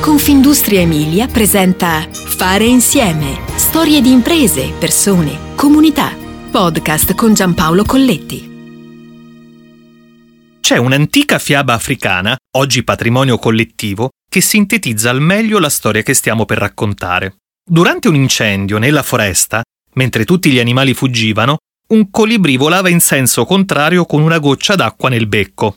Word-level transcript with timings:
Confindustria 0.00 0.80
Emilia 0.80 1.26
presenta 1.26 2.08
Fare 2.10 2.64
insieme. 2.64 3.38
Storie 3.56 4.00
di 4.00 4.10
imprese, 4.10 4.72
persone, 4.78 5.54
comunità. 5.54 6.16
Podcast 6.50 7.14
con 7.14 7.34
Giampaolo 7.34 7.84
Colletti. 7.84 8.48
C'è 10.58 10.78
un'antica 10.78 11.38
fiaba 11.38 11.74
africana, 11.74 12.34
oggi 12.56 12.82
patrimonio 12.82 13.36
collettivo, 13.36 14.08
che 14.26 14.40
sintetizza 14.40 15.10
al 15.10 15.20
meglio 15.20 15.58
la 15.58 15.68
storia 15.68 16.02
che 16.02 16.14
stiamo 16.14 16.46
per 16.46 16.56
raccontare. 16.56 17.36
Durante 17.62 18.08
un 18.08 18.14
incendio 18.14 18.78
nella 18.78 19.02
foresta, 19.02 19.62
mentre 19.94 20.24
tutti 20.24 20.50
gli 20.50 20.58
animali 20.58 20.94
fuggivano, 20.94 21.58
un 21.88 22.10
colibrì 22.10 22.56
volava 22.56 22.88
in 22.88 23.00
senso 23.00 23.44
contrario 23.44 24.06
con 24.06 24.22
una 24.22 24.38
goccia 24.38 24.76
d'acqua 24.76 25.10
nel 25.10 25.26
becco. 25.26 25.76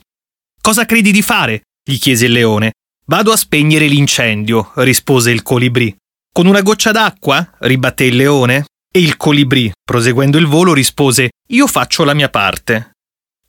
Cosa 0.62 0.86
credi 0.86 1.12
di 1.12 1.20
fare? 1.20 1.64
gli 1.84 1.98
chiese 1.98 2.24
il 2.24 2.32
leone. 2.32 2.72
Vado 3.06 3.32
a 3.32 3.36
spegnere 3.36 3.86
l'incendio, 3.86 4.72
rispose 4.76 5.30
il 5.30 5.42
colibrì. 5.42 5.94
Con 6.32 6.46
una 6.46 6.62
goccia 6.62 6.90
d'acqua? 6.90 7.46
ribatté 7.58 8.04
il 8.04 8.16
leone. 8.16 8.64
E 8.90 8.98
il 9.00 9.18
colibrì, 9.18 9.70
proseguendo 9.84 10.38
il 10.38 10.46
volo, 10.46 10.72
rispose 10.72 11.32
Io 11.48 11.66
faccio 11.66 12.04
la 12.04 12.14
mia 12.14 12.30
parte. 12.30 12.92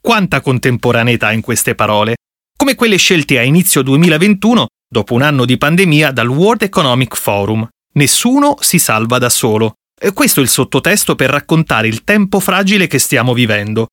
Quanta 0.01 0.41
contemporaneità 0.41 1.31
in 1.31 1.39
queste 1.39 1.73
parole, 1.73 2.15
come 2.57 2.75
quelle 2.75 2.97
scelte 2.97 3.39
a 3.39 3.43
inizio 3.43 3.81
2021, 3.81 4.67
dopo 4.89 5.13
un 5.13 5.21
anno 5.21 5.45
di 5.45 5.57
pandemia, 5.57 6.11
dal 6.11 6.27
World 6.27 6.63
Economic 6.63 7.15
Forum. 7.15 7.65
Nessuno 7.93 8.57
si 8.59 8.77
salva 8.77 9.19
da 9.19 9.29
solo. 9.29 9.75
E 9.97 10.11
questo 10.11 10.41
è 10.41 10.43
il 10.43 10.49
sottotesto 10.49 11.15
per 11.15 11.29
raccontare 11.29 11.87
il 11.87 12.03
tempo 12.03 12.41
fragile 12.41 12.87
che 12.87 12.99
stiamo 12.99 13.33
vivendo. 13.33 13.87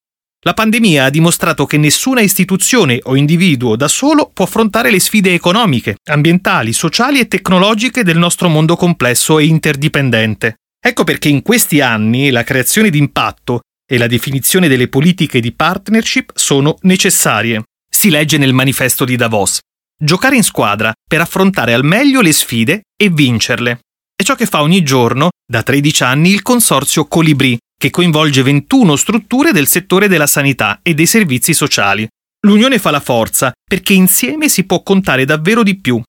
La 0.45 0.55
pandemia 0.55 1.05
ha 1.05 1.11
dimostrato 1.11 1.67
che 1.67 1.77
nessuna 1.77 2.21
istituzione 2.21 2.99
o 3.05 3.15
individuo 3.15 3.77
da 3.77 3.87
solo 3.87 4.29
può 4.35 4.45
affrontare 4.45 4.91
le 4.91 4.99
sfide 4.99 5.35
economiche, 5.35 5.99
ambientali, 6.11 6.73
sociali 6.73 7.21
e 7.21 7.29
tecnologiche 7.29 8.03
del 8.03 8.19
nostro 8.19 8.49
mondo 8.49 8.75
complesso 8.75 9.39
e 9.39 9.45
interdipendente. 9.45 10.57
Ecco 10.85 11.05
perché 11.05 11.29
in 11.29 11.43
questi 11.43 11.81
anni 11.81 12.31
la 12.31 12.43
creazione 12.43 12.91
di 12.91 12.99
impatto 12.99 13.61
e 13.89 13.99
la 13.99 14.09
definizione 14.09 14.67
delle 14.67 14.89
politiche 14.89 15.39
di 15.39 15.53
partnership 15.53 16.33
sono 16.35 16.77
necessarie. 16.81 17.63
Si 17.89 18.11
legge 18.11 18.37
nel 18.37 18.53
manifesto 18.53 19.05
di 19.05 19.15
Davos. 19.15 19.61
Giocare 19.97 20.35
in 20.35 20.43
squadra 20.43 20.93
per 21.07 21.21
affrontare 21.21 21.73
al 21.73 21.85
meglio 21.85 22.21
le 22.21 22.33
sfide 22.33 22.83
e 23.01 23.11
vincerle. 23.11 23.79
È 24.17 24.25
ciò 24.25 24.35
che 24.35 24.47
fa 24.47 24.63
ogni 24.63 24.83
giorno, 24.83 25.29
da 25.47 25.63
13 25.63 26.03
anni, 26.03 26.31
il 26.31 26.43
consorzio 26.43 27.07
Colibri, 27.07 27.57
che 27.83 27.91
coinvolge 27.91 28.45
21 28.45 28.95
strutture 28.95 29.51
del 29.51 29.67
settore 29.67 30.07
della 30.07 30.29
sanità 30.29 30.79
e 30.85 30.95
dei 30.95 31.07
servizi 31.07 31.53
sociali. 31.53 32.07
L'unione 32.47 32.79
fa 32.79 32.93
la 32.93 33.01
forza, 33.01 33.51
perché 33.69 33.93
insieme 33.93 34.49
si 34.49 34.63
può 34.63 34.85
contare 34.85 35.25
davvero 35.25 35.65
di 35.65 35.81
più. 35.81 36.01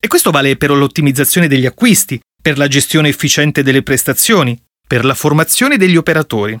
E 0.00 0.08
questo 0.08 0.32
vale 0.32 0.56
per 0.56 0.72
l'ottimizzazione 0.72 1.46
degli 1.46 1.64
acquisti, 1.64 2.20
per 2.42 2.58
la 2.58 2.66
gestione 2.66 3.08
efficiente 3.08 3.62
delle 3.62 3.84
prestazioni, 3.84 4.60
per 4.84 5.04
la 5.04 5.14
formazione 5.14 5.76
degli 5.76 5.94
operatori. 5.94 6.58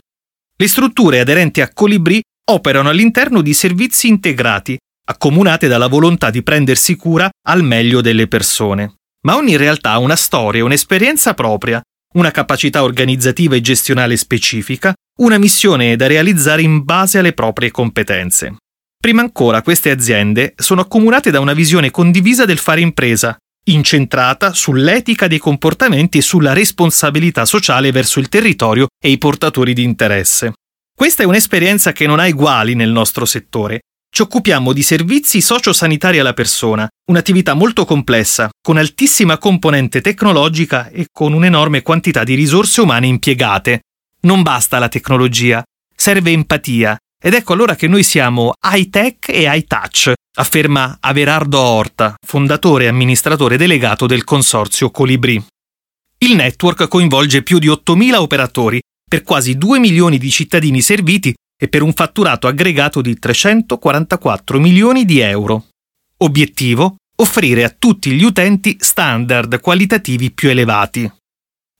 Le 0.56 0.68
strutture 0.68 1.18
aderenti 1.18 1.60
a 1.60 1.72
Colibri 1.72 2.22
operano 2.48 2.88
all'interno 2.88 3.42
di 3.42 3.54
servizi 3.54 4.06
integrati, 4.06 4.78
accomunate 5.08 5.66
dalla 5.66 5.88
volontà 5.88 6.30
di 6.30 6.44
prendersi 6.44 6.94
cura 6.94 7.28
al 7.48 7.64
meglio 7.64 8.00
delle 8.00 8.28
persone. 8.28 8.94
Ma 9.26 9.34
ogni 9.34 9.56
realtà 9.56 9.90
ha 9.90 9.98
una 9.98 10.14
storia 10.14 10.64
un'esperienza 10.64 11.34
propria 11.34 11.82
una 12.14 12.30
capacità 12.30 12.82
organizzativa 12.82 13.54
e 13.56 13.60
gestionale 13.60 14.16
specifica, 14.16 14.92
una 15.20 15.38
missione 15.38 15.96
da 15.96 16.06
realizzare 16.06 16.62
in 16.62 16.84
base 16.84 17.18
alle 17.18 17.32
proprie 17.32 17.70
competenze. 17.70 18.56
Prima 19.00 19.20
ancora, 19.20 19.62
queste 19.62 19.90
aziende 19.90 20.54
sono 20.56 20.80
accomunate 20.80 21.30
da 21.30 21.40
una 21.40 21.54
visione 21.54 21.90
condivisa 21.90 22.44
del 22.44 22.58
fare 22.58 22.80
impresa, 22.80 23.36
incentrata 23.64 24.52
sull'etica 24.52 25.26
dei 25.26 25.38
comportamenti 25.38 26.18
e 26.18 26.22
sulla 26.22 26.52
responsabilità 26.52 27.44
sociale 27.44 27.92
verso 27.92 28.20
il 28.20 28.28
territorio 28.28 28.86
e 29.02 29.10
i 29.10 29.18
portatori 29.18 29.72
di 29.72 29.82
interesse. 29.82 30.52
Questa 30.94 31.22
è 31.22 31.26
un'esperienza 31.26 31.92
che 31.92 32.06
non 32.06 32.20
ha 32.20 32.26
eguali 32.26 32.74
nel 32.74 32.90
nostro 32.90 33.24
settore 33.24 33.80
ci 34.14 34.20
occupiamo 34.20 34.74
di 34.74 34.82
servizi 34.82 35.40
sociosanitari 35.40 36.18
alla 36.18 36.34
persona, 36.34 36.86
un'attività 37.06 37.54
molto 37.54 37.86
complessa, 37.86 38.50
con 38.60 38.76
altissima 38.76 39.38
componente 39.38 40.02
tecnologica 40.02 40.90
e 40.90 41.06
con 41.10 41.32
un'enorme 41.32 41.80
quantità 41.80 42.22
di 42.22 42.34
risorse 42.34 42.82
umane 42.82 43.06
impiegate. 43.06 43.80
Non 44.24 44.42
basta 44.42 44.78
la 44.78 44.90
tecnologia, 44.90 45.62
serve 45.96 46.30
empatia. 46.30 46.94
Ed 47.24 47.32
ecco 47.32 47.54
allora 47.54 47.74
che 47.74 47.88
noi 47.88 48.02
siamo 48.02 48.52
high 48.62 48.90
tech 48.90 49.30
e 49.30 49.44
high 49.50 49.64
touch, 49.66 50.12
afferma 50.36 50.98
Averardo 51.00 51.58
Orta, 51.58 52.14
fondatore 52.26 52.84
e 52.84 52.88
amministratore 52.88 53.56
delegato 53.56 54.04
del 54.04 54.24
consorzio 54.24 54.90
Colibri. 54.90 55.42
Il 56.18 56.34
network 56.34 56.86
coinvolge 56.86 57.42
più 57.42 57.58
di 57.58 57.68
8.000 57.68 58.16
operatori 58.16 58.78
per 59.08 59.22
quasi 59.22 59.56
2 59.56 59.78
milioni 59.78 60.18
di 60.18 60.30
cittadini 60.30 60.82
serviti 60.82 61.32
e 61.62 61.68
per 61.68 61.82
un 61.82 61.92
fatturato 61.92 62.48
aggregato 62.48 63.00
di 63.00 63.16
344 63.16 64.58
milioni 64.58 65.04
di 65.04 65.20
euro. 65.20 65.66
Obiettivo? 66.16 66.96
Offrire 67.18 67.62
a 67.62 67.72
tutti 67.78 68.10
gli 68.10 68.24
utenti 68.24 68.78
standard 68.80 69.60
qualitativi 69.60 70.32
più 70.32 70.48
elevati. 70.48 71.08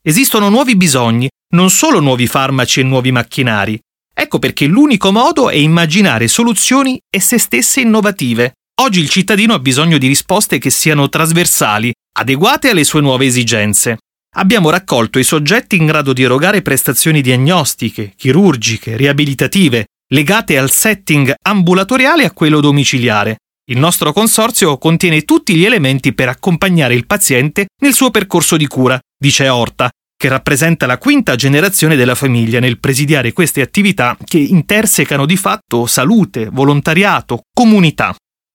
Esistono 0.01 0.51
nuovi 0.51 0.77
bisogni, 0.77 1.29
non 1.55 1.69
solo 1.69 1.99
nuovi 1.99 2.29
farmaci 2.29 2.79
e 2.79 2.85
nuovi 2.85 3.11
macchinari. 3.11 3.77
Ecco 4.15 4.39
perché 4.39 4.67
l'unico 4.67 5.11
modo 5.11 5.51
è 5.51 5.57
immaginare 5.57 6.29
soluzioni 6.29 7.01
e 7.11 7.19
se 7.19 7.39
stesse 7.39 7.81
innovative. 7.81 8.53
Oggi 8.83 9.01
il 9.01 9.09
cittadino 9.09 9.53
ha 9.53 9.59
bisogno 9.59 9.99
di 9.99 10.07
risposte 10.07 10.59
che 10.59 10.71
siano 10.71 11.09
trasversali, 11.09 11.93
adeguate 12.19 12.71
alle 12.71 12.85
sue 12.85 13.01
nuove 13.01 13.27
esigenze. 13.27 13.99
Abbiamo 14.35 14.71
raccolto 14.71 15.19
i 15.19 15.25
soggetti 15.25 15.77
in 15.77 15.85
grado 15.85 16.15
di 16.15 16.23
erogare 16.23 16.63
prestazioni 16.63 17.21
diagnostiche, 17.21 18.15
chirurgiche, 18.17 18.97
riabilitative, 18.97 19.89
legate 20.09 20.57
al 20.57 20.71
setting 20.71 21.35
ambulatoriale 21.43 22.25
a 22.25 22.33
quello 22.33 22.61
domiciliare. 22.61 23.37
Il 23.71 23.79
nostro 23.79 24.11
consorzio 24.15 24.79
contiene 24.79 25.23
tutti 25.23 25.55
gli 25.55 25.67
elementi 25.67 26.15
per 26.15 26.31
accompagnare 26.31 26.95
il 26.95 27.05
paziente 27.05 27.67
nel 27.83 27.93
suo 27.93 28.11
percorso 28.11 28.57
di 28.57 28.67
cura, 28.67 28.99
dice 29.19 29.51
Orta, 29.51 29.91
che 30.17 30.29
rappresenta 30.29 30.87
la 30.87 30.97
quinta 30.97 31.37
generazione 31.37 31.95
della 31.95 32.15
famiglia 32.15 32.59
nel 32.59 32.81
presidiare 32.81 33.35
queste 33.35 33.61
attività 33.61 34.17
che 34.25 34.39
intersecano 34.39 35.27
di 35.27 35.37
fatto 35.37 35.85
salute, 35.85 36.49
volontariato, 36.51 37.43
comunità. 37.53 38.15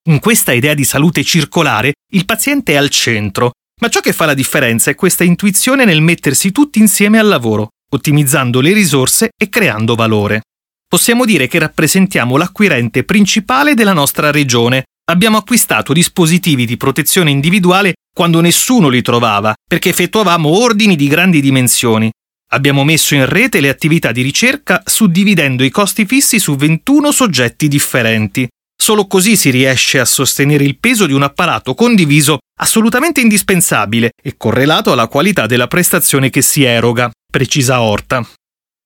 In 0.10 0.20
questa 0.20 0.54
idea 0.54 0.74
di 0.74 0.84
salute 0.84 1.24
circolare 1.24 1.94
il 2.14 2.26
paziente 2.26 2.74
è 2.74 2.78
al 2.78 2.90
centro 2.90 3.52
ma 3.80 3.90
ciò 3.90 4.00
che 4.00 4.14
fa 4.14 4.26
la 4.26 4.34
differenza 4.34 4.90
è 4.90 4.96
questa 4.96 5.24
intuizione 5.24 5.86
nel 5.86 6.02
mettersi 6.02 6.52
tutti 6.52 6.80
insieme 6.80 7.20
al 7.20 7.28
lavoro, 7.28 7.70
ottimizzando 7.92 8.60
le 8.60 8.74
risorse 8.74 9.30
e 9.38 9.50
creando 9.50 9.96
valore. 9.96 10.42
Possiamo 10.88 11.26
dire 11.26 11.48
che 11.48 11.60
rappresentiamo 11.60 12.38
l'acquirente 12.38 13.04
principale 13.04 13.74
della 13.74 13.94
nostra 13.94 14.32
regione. 14.32 14.86
Abbiamo 15.10 15.38
acquistato 15.38 15.94
dispositivi 15.94 16.66
di 16.66 16.78
protezione 16.78 17.30
individuale 17.30 17.96
quando 18.14 18.42
nessuno 18.42 18.88
li 18.90 19.02
trovava, 19.02 19.54
perché 19.68 19.90
effettuavamo 19.90 20.50
ordini 20.50 20.96
di 20.96 21.08
grandi 21.08 21.42
dimensioni. 21.42 22.10
Abbiamo 22.52 22.84
messo 22.86 23.14
in 23.14 23.26
rete 23.26 23.60
le 23.60 23.70
attività 23.70 24.12
di 24.12 24.22
ricerca 24.22 24.82
suddividendo 24.86 25.64
i 25.64 25.70
costi 25.70 26.06
fissi 26.06 26.40
su 26.40 26.56
21 26.56 27.12
soggetti 27.12 27.68
differenti. 27.68 28.48
Solo 28.80 29.08
così 29.08 29.36
si 29.36 29.50
riesce 29.50 30.00
a 30.00 30.06
sostenere 30.06 30.64
il 30.64 30.78
peso 30.78 31.08
di 31.08 31.14
un 31.14 31.24
apparato 31.24 31.74
condiviso 31.74 32.38
assolutamente 32.60 33.22
indispensabile 33.22 34.12
e 34.22 34.36
correlato 34.38 34.92
alla 34.92 35.08
qualità 35.08 35.46
della 35.46 35.68
prestazione 35.68 36.30
che 36.30 36.42
si 36.42 36.64
eroga, 36.64 37.12
precisa 37.30 37.82
Orta. 37.82 38.26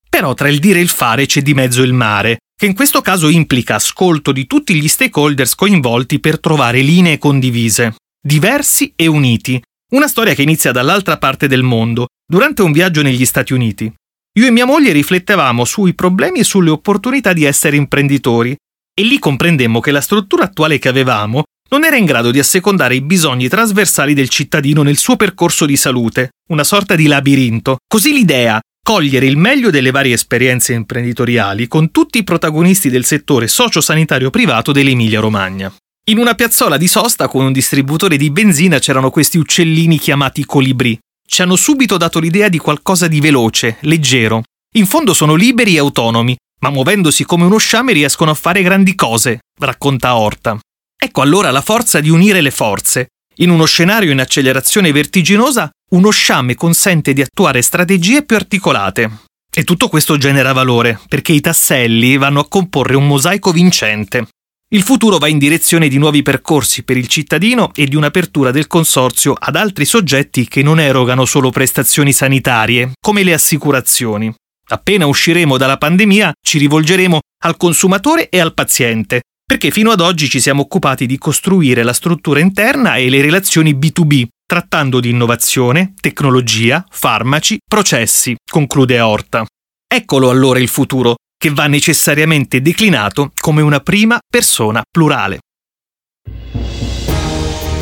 Però 0.09 0.33
tra 0.33 0.49
il 0.49 0.59
dire 0.59 0.79
e 0.79 0.81
il 0.81 0.89
fare 0.89 1.25
c'è 1.25 1.41
di 1.41 1.53
mezzo 1.53 1.83
il 1.83 1.93
mare, 1.93 2.39
che 2.55 2.65
in 2.65 2.73
questo 2.73 3.01
caso 3.01 3.29
implica 3.29 3.75
ascolto 3.75 4.31
di 4.31 4.47
tutti 4.47 4.73
gli 4.73 4.87
stakeholders 4.87 5.55
coinvolti 5.55 6.19
per 6.19 6.39
trovare 6.39 6.81
linee 6.81 7.17
condivise, 7.17 7.95
diversi 8.21 8.93
e 8.95 9.07
uniti. 9.07 9.61
Una 9.91 10.07
storia 10.07 10.33
che 10.33 10.41
inizia 10.41 10.71
dall'altra 10.71 11.17
parte 11.17 11.47
del 11.47 11.63
mondo, 11.63 12.07
durante 12.25 12.61
un 12.61 12.71
viaggio 12.71 13.01
negli 13.01 13.25
Stati 13.25 13.51
Uniti. 13.53 13.91
Io 14.39 14.47
e 14.47 14.51
mia 14.51 14.65
moglie 14.65 14.93
riflettevamo 14.93 15.65
sui 15.65 15.93
problemi 15.93 16.39
e 16.39 16.43
sulle 16.45 16.69
opportunità 16.69 17.33
di 17.33 17.43
essere 17.43 17.75
imprenditori 17.75 18.55
e 18.93 19.03
lì 19.03 19.19
comprendemmo 19.19 19.79
che 19.79 19.91
la 19.91 20.01
struttura 20.01 20.43
attuale 20.43 20.79
che 20.79 20.89
avevamo 20.89 21.43
non 21.69 21.85
era 21.85 21.95
in 21.95 22.05
grado 22.05 22.31
di 22.31 22.39
assecondare 22.39 22.95
i 22.95 23.01
bisogni 23.01 23.47
trasversali 23.47 24.13
del 24.13 24.27
cittadino 24.27 24.83
nel 24.83 24.97
suo 24.97 25.15
percorso 25.15 25.65
di 25.65 25.77
salute, 25.77 26.31
una 26.49 26.65
sorta 26.65 26.95
di 26.95 27.07
labirinto. 27.07 27.77
Così 27.87 28.11
l'idea, 28.11 28.59
cogliere 28.83 29.25
il 29.25 29.37
meglio 29.37 29.69
delle 29.69 29.91
varie 29.91 30.15
esperienze 30.15 30.73
imprenditoriali 30.73 31.67
con 31.67 31.91
tutti 31.91 32.17
i 32.17 32.23
protagonisti 32.23 32.89
del 32.89 33.05
settore 33.05 33.47
sociosanitario 33.47 34.29
privato 34.29 34.73
dell'Emilia-Romagna. 34.73 35.73
In 36.09 36.17
una 36.17 36.33
piazzola 36.33 36.75
di 36.75 36.87
sosta 36.87 37.27
con 37.27 37.45
un 37.45 37.53
distributore 37.53 38.17
di 38.17 38.31
benzina 38.31 38.79
c'erano 38.79 39.09
questi 39.09 39.37
uccellini 39.37 39.97
chiamati 39.97 40.43
colibrì. 40.45 40.99
Ci 41.25 41.41
hanno 41.41 41.55
subito 41.55 41.95
dato 41.95 42.19
l'idea 42.19 42.49
di 42.49 42.57
qualcosa 42.57 43.07
di 43.07 43.21
veloce, 43.21 43.77
leggero. 43.81 44.43
In 44.75 44.85
fondo 44.87 45.13
sono 45.13 45.35
liberi 45.35 45.75
e 45.75 45.79
autonomi, 45.79 46.35
ma 46.61 46.69
muovendosi 46.69 47.25
come 47.25 47.45
uno 47.45 47.57
sciame 47.57 47.93
riescono 47.93 48.31
a 48.31 48.35
fare 48.35 48.61
grandi 48.61 48.95
cose, 48.95 49.39
racconta 49.59 50.15
Horta. 50.15 50.59
Ecco 50.97 51.21
allora 51.21 51.51
la 51.51 51.61
forza 51.61 51.99
di 51.99 52.09
unire 52.09 52.41
le 52.41 52.51
forze. 52.51 53.07
In 53.37 53.49
uno 53.49 53.65
scenario 53.65 54.11
in 54.11 54.19
accelerazione 54.19 54.91
vertiginosa, 54.91 55.69
uno 55.91 56.09
sciame 56.11 56.55
consente 56.55 57.13
di 57.13 57.21
attuare 57.21 57.61
strategie 57.61 58.23
più 58.23 58.35
articolate. 58.35 59.09
E 59.53 59.63
tutto 59.63 59.89
questo 59.89 60.17
genera 60.17 60.53
valore, 60.53 60.99
perché 61.07 61.31
i 61.31 61.41
tasselli 61.41 62.17
vanno 62.17 62.41
a 62.41 62.47
comporre 62.47 62.95
un 62.95 63.07
mosaico 63.07 63.51
vincente. 63.51 64.27
Il 64.73 64.83
futuro 64.83 65.17
va 65.17 65.27
in 65.27 65.37
direzione 65.37 65.89
di 65.89 65.97
nuovi 65.97 66.21
percorsi 66.21 66.83
per 66.83 66.95
il 66.95 67.07
cittadino 67.07 67.71
e 67.73 67.85
di 67.87 67.95
un'apertura 67.95 68.51
del 68.51 68.67
consorzio 68.67 69.33
ad 69.37 69.57
altri 69.57 69.83
soggetti 69.83 70.47
che 70.47 70.61
non 70.63 70.79
erogano 70.79 71.25
solo 71.25 71.49
prestazioni 71.49 72.13
sanitarie, 72.13 72.91
come 73.01 73.23
le 73.23 73.33
assicurazioni. 73.33 74.33
Appena 74.71 75.05
usciremo 75.05 75.57
dalla 75.57 75.77
pandemia 75.77 76.31
ci 76.41 76.57
rivolgeremo 76.57 77.19
al 77.43 77.57
consumatore 77.57 78.29
e 78.29 78.39
al 78.39 78.53
paziente, 78.53 79.23
perché 79.45 79.69
fino 79.69 79.91
ad 79.91 79.99
oggi 79.99 80.29
ci 80.29 80.39
siamo 80.39 80.61
occupati 80.61 81.05
di 81.05 81.17
costruire 81.17 81.83
la 81.83 81.91
struttura 81.91 82.39
interna 82.39 82.95
e 82.95 83.09
le 83.09 83.21
relazioni 83.21 83.73
B2B, 83.73 84.27
trattando 84.45 85.01
di 85.01 85.09
innovazione, 85.09 85.93
tecnologia, 85.99 86.85
farmaci, 86.89 87.57
processi, 87.67 88.33
conclude 88.49 89.01
Horta. 89.01 89.45
Eccolo 89.93 90.29
allora 90.29 90.59
il 90.59 90.69
futuro, 90.69 91.15
che 91.37 91.49
va 91.49 91.67
necessariamente 91.67 92.61
declinato 92.61 93.33
come 93.41 93.61
una 93.61 93.81
prima 93.81 94.19
persona 94.25 94.81
plurale. 94.89 95.39